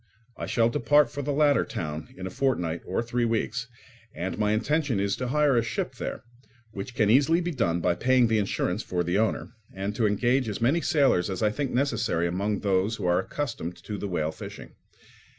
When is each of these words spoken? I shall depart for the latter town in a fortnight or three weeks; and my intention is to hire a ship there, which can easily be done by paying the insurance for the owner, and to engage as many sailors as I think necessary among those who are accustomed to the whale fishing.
I 0.35 0.47
shall 0.47 0.67
depart 0.67 1.11
for 1.11 1.21
the 1.21 1.31
latter 1.31 1.63
town 1.63 2.11
in 2.17 2.25
a 2.25 2.31
fortnight 2.31 2.81
or 2.87 3.03
three 3.03 3.23
weeks; 3.23 3.67
and 4.15 4.35
my 4.35 4.51
intention 4.51 4.99
is 4.99 5.15
to 5.17 5.27
hire 5.27 5.55
a 5.55 5.61
ship 5.61 5.97
there, 5.97 6.23
which 6.71 6.95
can 6.95 7.11
easily 7.11 7.39
be 7.39 7.51
done 7.51 7.81
by 7.81 7.93
paying 7.93 8.25
the 8.25 8.39
insurance 8.39 8.81
for 8.81 9.03
the 9.03 9.19
owner, 9.19 9.53
and 9.71 9.95
to 9.95 10.07
engage 10.07 10.49
as 10.49 10.59
many 10.59 10.81
sailors 10.81 11.29
as 11.29 11.43
I 11.43 11.51
think 11.51 11.69
necessary 11.69 12.25
among 12.25 12.61
those 12.61 12.95
who 12.95 13.05
are 13.05 13.19
accustomed 13.19 13.75
to 13.83 13.99
the 13.99 14.07
whale 14.07 14.31
fishing. 14.31 14.71